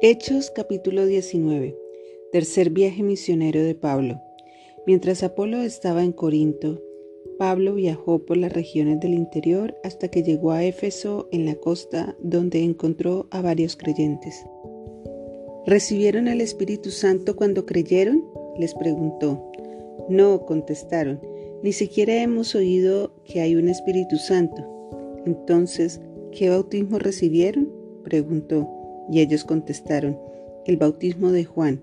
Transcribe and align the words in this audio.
Hechos 0.00 0.52
capítulo 0.52 1.06
19. 1.06 1.76
Tercer 2.30 2.70
viaje 2.70 3.02
misionero 3.02 3.60
de 3.60 3.74
Pablo. 3.74 4.22
Mientras 4.86 5.24
Apolo 5.24 5.58
estaba 5.58 6.04
en 6.04 6.12
Corinto, 6.12 6.80
Pablo 7.36 7.74
viajó 7.74 8.24
por 8.24 8.36
las 8.36 8.52
regiones 8.52 9.00
del 9.00 9.14
interior 9.14 9.74
hasta 9.82 10.06
que 10.06 10.22
llegó 10.22 10.52
a 10.52 10.62
Éfeso 10.62 11.28
en 11.32 11.46
la 11.46 11.56
costa 11.56 12.16
donde 12.20 12.62
encontró 12.62 13.26
a 13.32 13.42
varios 13.42 13.74
creyentes. 13.74 14.46
¿Recibieron 15.66 16.28
el 16.28 16.42
Espíritu 16.42 16.92
Santo 16.92 17.34
cuando 17.34 17.66
creyeron? 17.66 18.24
les 18.56 18.74
preguntó. 18.76 19.50
No, 20.08 20.46
contestaron, 20.46 21.20
ni 21.64 21.72
siquiera 21.72 22.22
hemos 22.22 22.54
oído 22.54 23.16
que 23.24 23.40
hay 23.40 23.56
un 23.56 23.68
Espíritu 23.68 24.16
Santo. 24.16 24.64
Entonces, 25.26 26.00
¿qué 26.30 26.50
bautismo 26.50 27.00
recibieron? 27.00 27.72
preguntó. 28.04 28.77
Y 29.10 29.20
ellos 29.20 29.44
contestaron, 29.44 30.18
el 30.66 30.76
bautismo 30.76 31.32
de 31.32 31.44
Juan. 31.44 31.80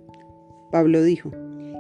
Pablo 0.72 1.04
dijo, 1.04 1.32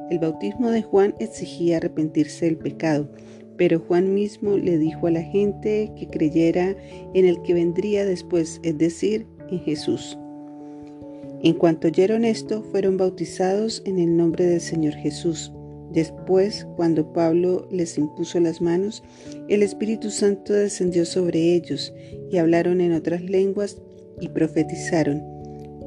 el 0.09 0.19
bautismo 0.19 0.69
de 0.69 0.83
Juan 0.83 1.15
exigía 1.19 1.77
arrepentirse 1.77 2.45
del 2.45 2.57
pecado, 2.57 3.09
pero 3.57 3.79
Juan 3.79 4.13
mismo 4.13 4.57
le 4.57 4.77
dijo 4.77 5.07
a 5.07 5.11
la 5.11 5.23
gente 5.23 5.91
que 5.97 6.07
creyera 6.07 6.75
en 7.13 7.25
el 7.25 7.41
que 7.41 7.53
vendría 7.53 8.05
después, 8.05 8.59
es 8.63 8.77
decir, 8.77 9.25
en 9.49 9.59
Jesús. 9.59 10.17
En 11.41 11.53
cuanto 11.53 11.87
oyeron 11.87 12.25
esto, 12.25 12.63
fueron 12.71 12.97
bautizados 12.97 13.81
en 13.85 13.99
el 13.99 14.15
nombre 14.15 14.45
del 14.45 14.61
Señor 14.61 14.93
Jesús. 14.93 15.51
Después, 15.91 16.67
cuando 16.75 17.13
Pablo 17.13 17.67
les 17.71 17.97
impuso 17.97 18.39
las 18.39 18.61
manos, 18.61 19.03
el 19.47 19.63
Espíritu 19.63 20.09
Santo 20.09 20.53
descendió 20.53 21.05
sobre 21.05 21.53
ellos 21.53 21.93
y 22.31 22.37
hablaron 22.37 22.81
en 22.81 22.93
otras 22.93 23.21
lenguas 23.21 23.81
y 24.19 24.29
profetizaron 24.29 25.34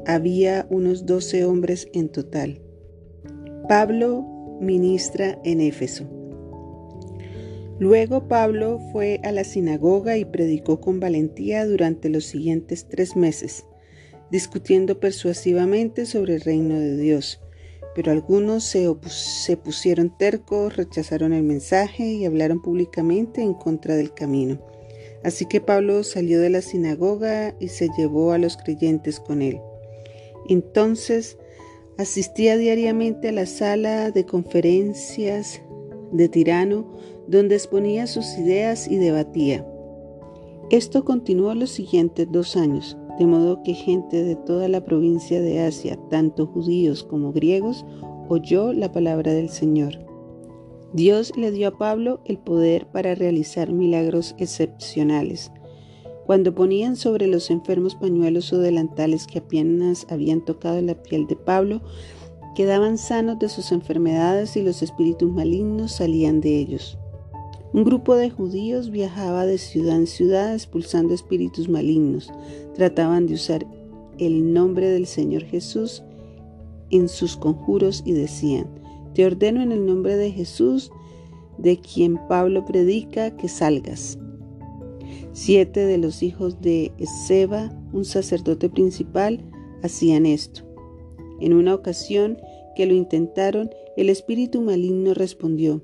había 0.08 0.66
unos 0.70 1.04
doce 1.04 1.44
hombres 1.44 1.86
en 1.92 2.08
total. 2.08 2.62
Pablo 3.68 4.24
ministra 4.58 5.38
en 5.44 5.60
Éfeso. 5.60 6.08
Luego 7.78 8.26
Pablo 8.26 8.80
fue 8.90 9.20
a 9.22 9.32
la 9.32 9.44
sinagoga 9.44 10.16
y 10.16 10.24
predicó 10.24 10.80
con 10.80 10.98
valentía 10.98 11.66
durante 11.66 12.08
los 12.08 12.24
siguientes 12.24 12.88
tres 12.88 13.16
meses, 13.16 13.66
discutiendo 14.30 14.98
persuasivamente 14.98 16.06
sobre 16.06 16.36
el 16.36 16.40
reino 16.40 16.80
de 16.80 16.96
Dios. 16.96 17.42
Pero 17.94 18.10
algunos 18.10 18.64
se, 18.64 18.90
se, 19.08 19.58
pusieron 19.58 20.16
tercos, 20.16 20.74
rechazaron 20.74 21.34
el 21.34 21.42
mensaje 21.42 22.14
y 22.14 22.24
hablaron 22.24 22.62
públicamente 22.62 23.42
en 23.42 23.52
contra 23.52 23.94
del 23.94 24.14
camino. 24.14 24.58
Así 25.22 25.44
que 25.44 25.60
Pablo 25.60 26.02
salió 26.02 26.40
de 26.40 26.48
la 26.48 26.62
sinagoga 26.62 27.54
y 27.60 27.68
se 27.68 27.88
llevó 27.98 28.32
a 28.32 28.38
los 28.38 28.56
creyentes 28.56 29.20
con 29.20 29.42
él. 29.42 29.60
Entonces 30.48 31.38
asistía 31.98 32.56
diariamente 32.56 33.28
a 33.28 33.32
la 33.32 33.46
sala 33.46 34.10
de 34.10 34.24
conferencias 34.24 35.60
de 36.12 36.28
Tirano, 36.28 36.86
donde 37.26 37.56
exponía 37.56 38.06
sus 38.06 38.38
ideas 38.38 38.88
y 38.88 38.96
debatía. 38.96 39.66
Esto 40.70 41.04
continuó 41.04 41.54
los 41.54 41.70
siguientes 41.70 42.26
dos 42.30 42.56
años, 42.56 42.96
de 43.18 43.26
modo 43.26 43.62
que 43.62 43.74
gente 43.74 44.22
de 44.22 44.36
toda 44.36 44.68
la 44.68 44.84
provincia 44.84 45.40
de 45.40 45.60
Asia, 45.60 45.98
tanto 46.08 46.46
judíos 46.46 47.02
como 47.02 47.32
griegos, 47.32 47.84
oyó 48.28 48.72
la 48.72 48.92
palabra 48.92 49.32
del 49.32 49.48
Señor. 49.48 49.98
Dios 50.92 51.36
le 51.36 51.50
dio 51.50 51.68
a 51.68 51.78
Pablo 51.78 52.20
el 52.24 52.38
poder 52.38 52.86
para 52.86 53.14
realizar 53.14 53.72
milagros 53.72 54.34
excepcionales. 54.38 55.52
Cuando 56.28 56.54
ponían 56.54 56.96
sobre 56.96 57.26
los 57.26 57.48
enfermos 57.48 57.94
pañuelos 57.94 58.52
o 58.52 58.58
delantales 58.58 59.26
que 59.26 59.38
apenas 59.38 60.06
habían 60.10 60.44
tocado 60.44 60.78
la 60.82 61.02
piel 61.02 61.26
de 61.26 61.36
Pablo, 61.36 61.80
quedaban 62.54 62.98
sanos 62.98 63.38
de 63.38 63.48
sus 63.48 63.72
enfermedades 63.72 64.54
y 64.54 64.62
los 64.62 64.82
espíritus 64.82 65.32
malignos 65.32 65.92
salían 65.92 66.42
de 66.42 66.58
ellos. 66.58 66.98
Un 67.72 67.82
grupo 67.82 68.14
de 68.14 68.28
judíos 68.28 68.90
viajaba 68.90 69.46
de 69.46 69.56
ciudad 69.56 69.96
en 69.96 70.06
ciudad 70.06 70.52
expulsando 70.52 71.14
espíritus 71.14 71.66
malignos. 71.66 72.30
Trataban 72.74 73.26
de 73.26 73.32
usar 73.32 73.66
el 74.18 74.52
nombre 74.52 74.90
del 74.90 75.06
Señor 75.06 75.44
Jesús 75.44 76.02
en 76.90 77.08
sus 77.08 77.38
conjuros 77.38 78.02
y 78.04 78.12
decían, 78.12 78.68
te 79.14 79.24
ordeno 79.24 79.62
en 79.62 79.72
el 79.72 79.86
nombre 79.86 80.16
de 80.16 80.30
Jesús, 80.30 80.92
de 81.56 81.80
quien 81.80 82.20
Pablo 82.28 82.66
predica, 82.66 83.34
que 83.34 83.48
salgas. 83.48 84.18
Siete 85.32 85.86
de 85.86 85.98
los 85.98 86.22
hijos 86.22 86.60
de 86.60 86.92
Seba, 87.26 87.70
un 87.92 88.04
sacerdote 88.04 88.68
principal, 88.68 89.44
hacían 89.82 90.26
esto. 90.26 90.62
En 91.40 91.52
una 91.52 91.74
ocasión 91.74 92.38
que 92.76 92.86
lo 92.86 92.94
intentaron, 92.94 93.70
el 93.96 94.10
espíritu 94.10 94.60
maligno 94.60 95.14
respondió, 95.14 95.82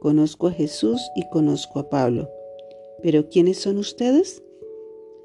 Conozco 0.00 0.48
a 0.48 0.52
Jesús 0.52 1.00
y 1.16 1.28
conozco 1.30 1.80
a 1.80 1.88
Pablo, 1.88 2.28
pero 3.02 3.28
¿quiénes 3.28 3.58
son 3.58 3.78
ustedes? 3.78 4.42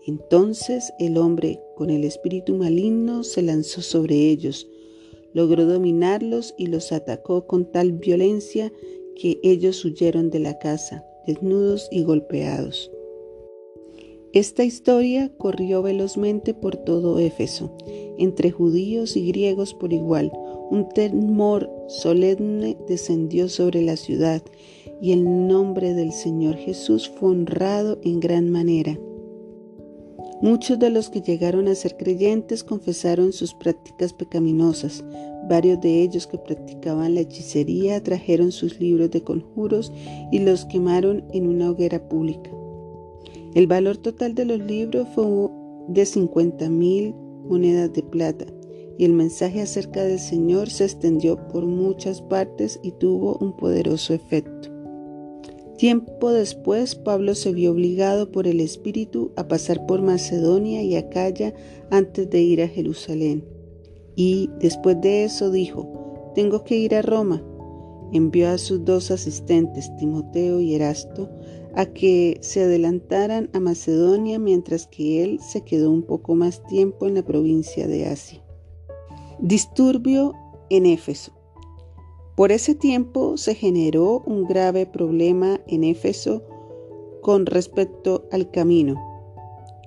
Entonces 0.08 0.94
el 0.98 1.18
hombre 1.18 1.60
con 1.76 1.90
el 1.90 2.04
espíritu 2.04 2.56
maligno 2.56 3.24
se 3.24 3.42
lanzó 3.42 3.82
sobre 3.82 4.16
ellos, 4.30 4.68
logró 5.34 5.66
dominarlos 5.66 6.56
y 6.58 6.68
los 6.68 6.92
atacó 6.92 7.46
con 7.46 7.72
tal 7.72 7.92
violencia 7.92 8.72
que 9.16 9.40
ellos 9.44 9.84
huyeron 9.86 10.30
de 10.30 10.40
la 10.40 10.58
casa, 10.58 11.06
desnudos 11.28 11.88
y 11.92 12.04
golpeados. 12.04 12.92
Esta 14.34 14.64
historia 14.64 15.30
corrió 15.38 15.82
velozmente 15.82 16.54
por 16.54 16.78
todo 16.78 17.20
Éfeso, 17.20 17.76
entre 18.18 18.50
judíos 18.50 19.18
y 19.18 19.28
griegos 19.28 19.74
por 19.74 19.92
igual. 19.92 20.32
Un 20.70 20.88
temor 20.88 21.70
solemne 21.90 22.78
descendió 22.88 23.50
sobre 23.50 23.82
la 23.82 23.98
ciudad 23.98 24.42
y 25.02 25.12
el 25.12 25.48
nombre 25.48 25.94
del 25.94 26.14
Señor 26.14 26.56
Jesús 26.56 27.10
fue 27.10 27.32
honrado 27.32 28.00
en 28.04 28.22
gran 28.22 28.50
manera. 28.50 28.98
Muchos 30.42 30.80
de 30.80 30.92
los 30.92 31.10
que 31.10 31.22
llegaron 31.22 31.68
a 31.68 31.76
ser 31.76 31.98
creyentes 31.98 32.64
confesaron 32.64 33.34
sus 33.34 33.54
prácticas 33.54 34.14
pecaminosas. 34.14 35.04
Varios 35.50 35.82
de 35.82 36.04
ellos 36.04 36.26
que 36.26 36.38
practicaban 36.38 37.16
la 37.16 37.22
hechicería 37.22 38.02
trajeron 38.02 38.54
sus 38.54 38.80
libros 38.80 39.12
de 39.12 39.24
conjuros 39.24 39.92
y 40.32 40.40
los 40.40 40.64
quemaron 40.64 41.26
en 41.34 41.48
una 41.48 41.70
hoguera 41.70 42.08
pública. 42.08 42.50
El 43.54 43.68
valor 43.68 43.98
total 43.98 44.34
de 44.34 44.46
los 44.46 44.60
libros 44.60 45.08
fue 45.14 45.26
de 45.90 46.06
50 46.06 46.70
mil 46.70 47.14
monedas 47.50 47.92
de 47.92 48.02
plata 48.04 48.46
y 48.98 49.04
el 49.04 49.14
mensaje 49.14 49.62
acerca 49.62 50.04
del 50.04 50.20
Señor 50.20 50.70
se 50.70 50.86
extendió 50.86 51.36
por 51.50 51.66
muchas 51.66 52.22
partes 52.22 52.80
y 52.82 52.92
tuvo 52.92 53.38
un 53.42 53.56
poderoso 53.58 54.14
efecto. 54.14 54.70
Tiempo 55.78 56.32
después, 56.32 56.96
Pablo 56.96 57.34
se 57.34 57.52
vio 57.52 57.72
obligado 57.72 58.32
por 58.32 58.48
el 58.48 58.60
Espíritu 58.60 59.32
a 59.36 59.48
pasar 59.48 59.86
por 59.88 60.02
Macedonia 60.02 60.84
y 60.84 60.96
Acaya 60.96 61.54
antes 61.90 62.30
de 62.30 62.42
ir 62.42 62.62
a 62.62 62.68
Jerusalén. 62.68 63.44
Y 64.16 64.50
después 64.60 65.02
de 65.02 65.24
eso 65.24 65.50
dijo, 65.50 66.32
tengo 66.36 66.64
que 66.64 66.78
ir 66.78 66.94
a 66.94 67.02
Roma. 67.02 67.44
Envió 68.14 68.50
a 68.50 68.60
sus 68.60 68.86
dos 68.86 69.10
asistentes, 69.10 69.92
Timoteo 69.98 70.62
y 70.62 70.76
Erasto, 70.76 71.30
a 71.76 71.86
que 71.86 72.38
se 72.42 72.64
adelantaran 72.64 73.50
a 73.54 73.60
Macedonia 73.60 74.40
mientras 74.40 74.88
que 74.88 75.24
él 75.24 75.40
se 75.40 75.62
quedó 75.62 75.92
un 75.92 76.04
poco 76.04 76.36
más 76.36 76.66
tiempo 76.68 77.08
en 77.08 77.16
la 77.16 77.24
provincia 77.24 77.88
de 77.88 78.08
Asia. 78.08 78.44
Disturbio 79.40 80.34
en 80.70 80.86
Éfeso. 80.86 81.34
Por 82.36 82.52
ese 82.52 82.76
tiempo 82.76 83.38
se 83.38 83.56
generó 83.56 84.22
un 84.26 84.46
grave 84.46 84.86
problema 84.86 85.60
en 85.68 85.84
Éfeso 85.84 86.44
con 87.22 87.46
respecto 87.46 88.28
al 88.32 88.52
camino. 88.52 88.96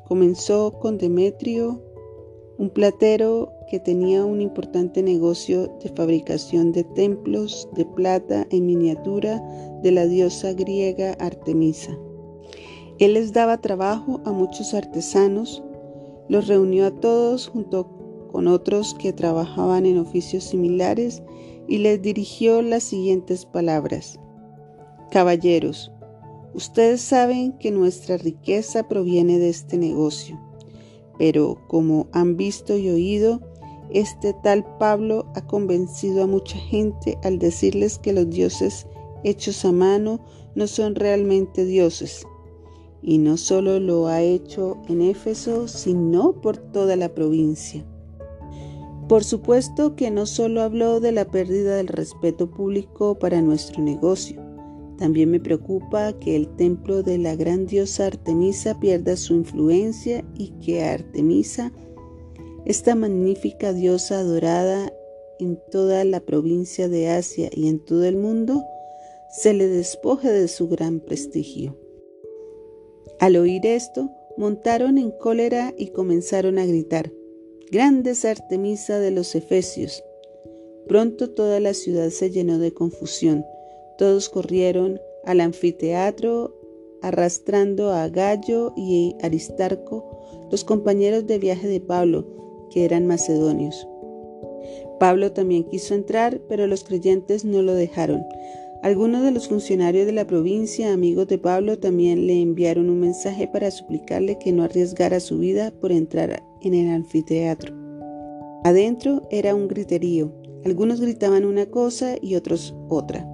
Comenzó 0.06 0.78
con 0.78 0.98
Demetrio, 0.98 1.82
un 2.56 2.70
platero 2.70 3.52
que 3.68 3.80
tenía 3.80 4.24
un 4.24 4.40
importante 4.40 5.02
negocio 5.02 5.76
de 5.82 5.88
fabricación 5.90 6.70
de 6.72 6.84
templos 6.84 7.68
de 7.74 7.84
plata 7.84 8.46
en 8.50 8.66
miniatura 8.66 9.42
de 9.82 9.90
la 9.90 10.06
diosa 10.06 10.52
griega 10.52 11.14
Artemisa. 11.18 11.98
Él 13.00 13.14
les 13.14 13.32
daba 13.32 13.60
trabajo 13.60 14.20
a 14.24 14.30
muchos 14.30 14.72
artesanos, 14.72 15.64
los 16.28 16.46
reunió 16.46 16.86
a 16.86 16.92
todos 16.92 17.48
junto 17.48 17.88
con 18.30 18.46
otros 18.46 18.94
que 18.94 19.12
trabajaban 19.12 19.84
en 19.84 19.98
oficios 19.98 20.44
similares 20.44 21.22
y 21.66 21.78
les 21.78 22.00
dirigió 22.02 22.62
las 22.62 22.84
siguientes 22.84 23.46
palabras. 23.46 24.20
Caballeros, 25.10 25.90
ustedes 26.54 27.00
saben 27.00 27.52
que 27.58 27.72
nuestra 27.72 28.16
riqueza 28.16 28.86
proviene 28.86 29.38
de 29.38 29.48
este 29.48 29.76
negocio, 29.76 30.40
pero 31.18 31.58
como 31.68 32.06
han 32.12 32.36
visto 32.36 32.76
y 32.76 32.88
oído, 32.88 33.40
este 33.90 34.34
tal 34.42 34.64
Pablo 34.78 35.26
ha 35.34 35.46
convencido 35.46 36.24
a 36.24 36.26
mucha 36.26 36.56
gente 36.58 37.18
al 37.22 37.38
decirles 37.38 37.98
que 37.98 38.12
los 38.12 38.28
dioses 38.30 38.86
hechos 39.22 39.64
a 39.64 39.72
mano 39.72 40.20
no 40.54 40.66
son 40.66 40.94
realmente 40.94 41.64
dioses. 41.64 42.26
Y 43.02 43.18
no 43.18 43.36
solo 43.36 43.80
lo 43.80 44.06
ha 44.06 44.22
hecho 44.22 44.78
en 44.88 45.02
Éfeso, 45.02 45.68
sino 45.68 46.32
por 46.40 46.56
toda 46.56 46.96
la 46.96 47.10
provincia. 47.10 47.84
Por 49.08 49.22
supuesto 49.22 49.94
que 49.96 50.10
no 50.10 50.24
solo 50.24 50.62
habló 50.62 51.00
de 51.00 51.12
la 51.12 51.26
pérdida 51.26 51.76
del 51.76 51.88
respeto 51.88 52.50
público 52.50 53.18
para 53.18 53.42
nuestro 53.42 53.82
negocio, 53.82 54.43
también 54.98 55.30
me 55.30 55.40
preocupa 55.40 56.12
que 56.18 56.36
el 56.36 56.48
templo 56.56 57.02
de 57.02 57.18
la 57.18 57.34
gran 57.34 57.66
diosa 57.66 58.06
Artemisa 58.06 58.78
pierda 58.78 59.16
su 59.16 59.34
influencia 59.34 60.24
y 60.34 60.50
que 60.64 60.84
Artemisa, 60.84 61.72
esta 62.64 62.94
magnífica 62.94 63.72
diosa 63.72 64.20
adorada 64.20 64.92
en 65.40 65.58
toda 65.70 66.04
la 66.04 66.20
provincia 66.20 66.88
de 66.88 67.08
Asia 67.08 67.50
y 67.52 67.68
en 67.68 67.84
todo 67.84 68.04
el 68.04 68.16
mundo, 68.16 68.64
se 69.30 69.52
le 69.52 69.66
despoje 69.66 70.30
de 70.30 70.46
su 70.46 70.68
gran 70.68 71.00
prestigio. 71.00 71.76
Al 73.18 73.36
oír 73.36 73.66
esto, 73.66 74.10
montaron 74.36 74.96
en 74.96 75.10
cólera 75.10 75.74
y 75.76 75.88
comenzaron 75.88 76.58
a 76.58 76.66
gritar, 76.66 77.12
Grandes 77.70 78.24
Artemisa 78.24 79.00
de 79.00 79.10
los 79.10 79.34
Efesios. 79.34 80.04
Pronto 80.86 81.30
toda 81.30 81.58
la 81.58 81.74
ciudad 81.74 82.10
se 82.10 82.30
llenó 82.30 82.58
de 82.58 82.72
confusión 82.72 83.44
todos 83.96 84.28
corrieron 84.28 85.00
al 85.24 85.40
anfiteatro 85.40 86.54
arrastrando 87.04 87.92
a 87.92 88.08
Gallo 88.08 88.72
y 88.76 89.14
Aristarco, 89.22 90.48
los 90.50 90.64
compañeros 90.64 91.26
de 91.26 91.38
viaje 91.38 91.68
de 91.68 91.80
Pablo, 91.80 92.26
que 92.70 92.86
eran 92.86 93.06
macedonios. 93.06 93.86
Pablo 94.98 95.32
también 95.32 95.64
quiso 95.64 95.94
entrar, 95.94 96.40
pero 96.48 96.66
los 96.66 96.82
creyentes 96.82 97.44
no 97.44 97.60
lo 97.60 97.74
dejaron. 97.74 98.24
Algunos 98.82 99.22
de 99.22 99.32
los 99.32 99.48
funcionarios 99.48 100.06
de 100.06 100.12
la 100.12 100.26
provincia, 100.26 100.92
amigos 100.92 101.26
de 101.28 101.36
Pablo, 101.36 101.78
también 101.78 102.26
le 102.26 102.40
enviaron 102.40 102.88
un 102.88 103.00
mensaje 103.00 103.48
para 103.48 103.70
suplicarle 103.70 104.38
que 104.38 104.52
no 104.52 104.62
arriesgara 104.62 105.20
su 105.20 105.38
vida 105.38 105.72
por 105.80 105.92
entrar 105.92 106.42
en 106.62 106.74
el 106.74 106.90
anfiteatro. 106.90 107.74
Adentro 108.64 109.22
era 109.30 109.54
un 109.54 109.68
griterío. 109.68 110.32
Algunos 110.64 111.02
gritaban 111.02 111.44
una 111.44 111.66
cosa 111.66 112.16
y 112.22 112.36
otros 112.36 112.74
otra. 112.88 113.28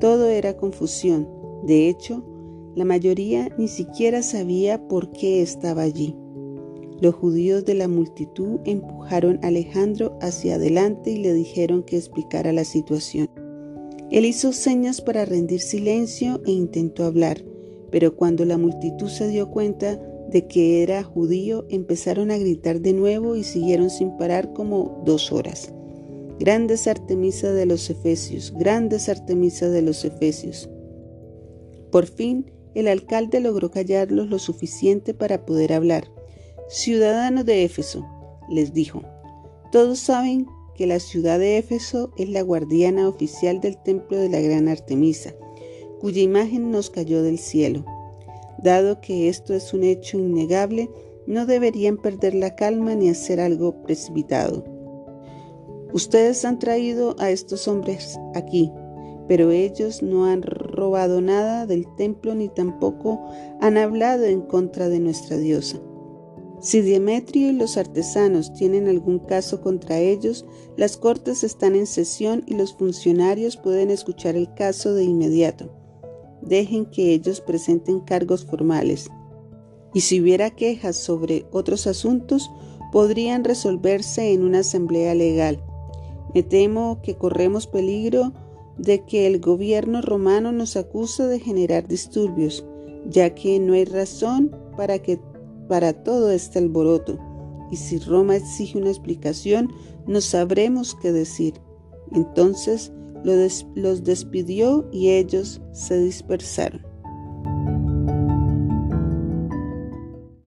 Todo 0.00 0.28
era 0.28 0.56
confusión. 0.56 1.28
De 1.64 1.88
hecho, 1.88 2.24
la 2.76 2.84
mayoría 2.84 3.48
ni 3.58 3.66
siquiera 3.66 4.22
sabía 4.22 4.86
por 4.86 5.10
qué 5.10 5.42
estaba 5.42 5.82
allí. 5.82 6.14
Los 7.00 7.14
judíos 7.14 7.64
de 7.64 7.74
la 7.74 7.88
multitud 7.88 8.60
empujaron 8.64 9.38
a 9.42 9.48
Alejandro 9.48 10.18
hacia 10.20 10.56
adelante 10.56 11.10
y 11.10 11.18
le 11.18 11.32
dijeron 11.32 11.82
que 11.82 11.96
explicara 11.96 12.52
la 12.52 12.64
situación. 12.64 13.28
Él 14.10 14.24
hizo 14.24 14.52
señas 14.52 15.00
para 15.00 15.24
rendir 15.24 15.60
silencio 15.60 16.40
e 16.46 16.52
intentó 16.52 17.04
hablar, 17.04 17.44
pero 17.90 18.16
cuando 18.16 18.44
la 18.44 18.58
multitud 18.58 19.08
se 19.08 19.28
dio 19.28 19.50
cuenta 19.50 19.96
de 20.30 20.46
que 20.46 20.82
era 20.82 21.02
judío, 21.02 21.66
empezaron 21.68 22.30
a 22.30 22.38
gritar 22.38 22.80
de 22.80 22.92
nuevo 22.92 23.36
y 23.36 23.44
siguieron 23.44 23.90
sin 23.90 24.16
parar 24.16 24.52
como 24.52 25.02
dos 25.04 25.32
horas. 25.32 25.72
Grandes 26.38 26.86
Artemisa 26.86 27.52
de 27.52 27.66
los 27.66 27.90
Efesios, 27.90 28.54
grandes 28.56 29.08
Artemisa 29.08 29.68
de 29.68 29.82
los 29.82 30.04
Efesios. 30.04 30.70
Por 31.90 32.06
fin, 32.06 32.52
el 32.76 32.86
alcalde 32.86 33.40
logró 33.40 33.72
callarlos 33.72 34.28
lo 34.28 34.38
suficiente 34.38 35.14
para 35.14 35.44
poder 35.44 35.72
hablar. 35.72 36.04
Ciudadanos 36.68 37.44
de 37.44 37.64
Éfeso, 37.64 38.06
les 38.48 38.72
dijo, 38.72 39.02
todos 39.72 39.98
saben 39.98 40.46
que 40.76 40.86
la 40.86 41.00
ciudad 41.00 41.40
de 41.40 41.58
Éfeso 41.58 42.12
es 42.16 42.28
la 42.28 42.42
guardiana 42.42 43.08
oficial 43.08 43.60
del 43.60 43.76
templo 43.76 44.16
de 44.16 44.28
la 44.28 44.40
gran 44.40 44.68
Artemisa, 44.68 45.34
cuya 46.00 46.22
imagen 46.22 46.70
nos 46.70 46.88
cayó 46.88 47.24
del 47.24 47.40
cielo. 47.40 47.84
Dado 48.62 49.00
que 49.00 49.28
esto 49.28 49.54
es 49.54 49.74
un 49.74 49.82
hecho 49.82 50.18
innegable, 50.20 50.88
no 51.26 51.46
deberían 51.46 51.96
perder 51.96 52.34
la 52.34 52.54
calma 52.54 52.94
ni 52.94 53.08
hacer 53.08 53.40
algo 53.40 53.82
precipitado. 53.82 54.77
Ustedes 55.92 56.44
han 56.44 56.58
traído 56.58 57.16
a 57.18 57.30
estos 57.30 57.66
hombres 57.66 58.18
aquí, 58.34 58.70
pero 59.26 59.50
ellos 59.50 60.02
no 60.02 60.26
han 60.26 60.42
robado 60.42 61.20
nada 61.20 61.66
del 61.66 61.86
templo 61.96 62.34
ni 62.34 62.48
tampoco 62.48 63.26
han 63.60 63.76
hablado 63.76 64.24
en 64.24 64.42
contra 64.42 64.88
de 64.88 65.00
nuestra 65.00 65.36
diosa. 65.36 65.80
Si 66.60 66.80
Demetrio 66.80 67.50
y 67.50 67.52
los 67.52 67.76
artesanos 67.76 68.52
tienen 68.52 68.88
algún 68.88 69.20
caso 69.20 69.60
contra 69.60 69.98
ellos, 69.98 70.44
las 70.76 70.96
cortes 70.96 71.44
están 71.44 71.76
en 71.76 71.86
sesión 71.86 72.42
y 72.46 72.54
los 72.54 72.74
funcionarios 72.74 73.56
pueden 73.56 73.90
escuchar 73.90 74.34
el 74.34 74.52
caso 74.54 74.92
de 74.94 75.04
inmediato. 75.04 75.72
Dejen 76.42 76.86
que 76.86 77.14
ellos 77.14 77.40
presenten 77.40 78.00
cargos 78.00 78.44
formales. 78.44 79.08
Y 79.94 80.00
si 80.00 80.20
hubiera 80.20 80.50
quejas 80.50 80.96
sobre 80.96 81.46
otros 81.52 81.86
asuntos, 81.86 82.50
podrían 82.90 83.44
resolverse 83.44 84.32
en 84.32 84.42
una 84.42 84.60
asamblea 84.60 85.14
legal. 85.14 85.62
Me 86.34 86.42
temo 86.42 87.00
que 87.02 87.16
corremos 87.16 87.66
peligro 87.66 88.32
de 88.76 89.04
que 89.04 89.26
el 89.26 89.40
gobierno 89.40 90.02
romano 90.02 90.52
nos 90.52 90.76
acuse 90.76 91.24
de 91.24 91.40
generar 91.40 91.88
disturbios, 91.88 92.64
ya 93.08 93.34
que 93.34 93.58
no 93.58 93.74
hay 93.74 93.84
razón 93.84 94.56
para 94.76 95.00
que 95.00 95.20
para 95.68 95.92
todo 95.92 96.30
este 96.30 96.58
alboroto. 96.58 97.18
Y 97.70 97.76
si 97.76 97.98
Roma 97.98 98.36
exige 98.36 98.78
una 98.78 98.90
explicación, 98.90 99.72
no 100.06 100.20
sabremos 100.20 100.94
qué 100.94 101.12
decir. 101.12 101.54
Entonces 102.12 102.92
los 103.24 104.04
despidió 104.04 104.88
y 104.92 105.10
ellos 105.10 105.60
se 105.72 105.98
dispersaron. 105.98 106.87